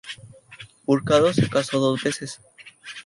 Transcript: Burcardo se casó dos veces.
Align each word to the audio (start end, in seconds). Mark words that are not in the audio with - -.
Burcardo 0.87 1.31
se 1.31 1.47
casó 1.47 1.77
dos 1.79 2.01
veces. 2.01 2.41